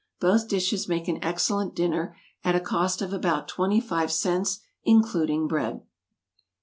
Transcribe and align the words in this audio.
Both 0.19 0.47
dishes 0.47 0.87
make 0.89 1.07
an 1.09 1.23
excellent 1.23 1.75
dinner, 1.75 2.17
at 2.43 2.55
a 2.55 2.59
cost 2.59 3.03
of 3.03 3.13
about 3.13 3.47
twenty 3.47 3.79
five 3.79 4.11
cents, 4.11 4.61
including 4.83 5.47
bread. 5.47 5.83